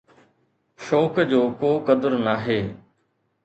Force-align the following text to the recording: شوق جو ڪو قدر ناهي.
شوق 0.85 1.15
جو 1.31 1.41
ڪو 1.61 1.71
قدر 1.87 2.11
ناهي. 2.25 2.59